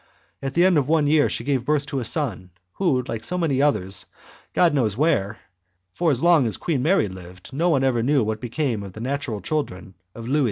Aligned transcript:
At 0.41 0.55
the 0.55 0.65
end 0.65 0.79
of 0.79 0.87
one 0.89 1.05
year 1.05 1.29
she 1.29 1.43
gave 1.43 1.63
birth 1.63 1.85
to 1.85 1.99
a 1.99 2.03
son 2.03 2.49
who 2.77 2.93
went, 2.93 3.07
like 3.07 3.23
so 3.23 3.37
many 3.37 3.61
others, 3.61 4.07
God 4.55 4.73
knows 4.73 4.97
where! 4.97 5.37
for 5.93 6.09
as 6.09 6.23
long 6.23 6.47
as 6.47 6.57
Queen 6.57 6.81
Mary 6.81 7.07
lived 7.07 7.53
no 7.53 7.69
one 7.69 7.83
ever 7.83 8.01
knew 8.01 8.23
what 8.23 8.41
became 8.41 8.81
of 8.81 8.93
the 8.93 8.99
natural 8.99 9.41
children 9.41 9.93
of 10.15 10.27
Louis 10.27 10.39
XV. 10.39 10.39